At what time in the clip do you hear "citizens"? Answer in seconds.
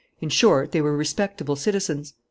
1.55-2.15